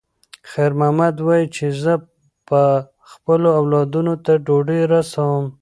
خیر 0.51 0.71
محمد 0.79 1.15
وایي 1.25 1.45
چې 1.55 1.65
زه 1.81 1.93
به 2.47 2.63
خپلو 3.11 3.49
اولادونو 3.59 4.13
ته 4.25 4.33
ډوډۍ 4.45 4.81
رسوم. 4.93 5.45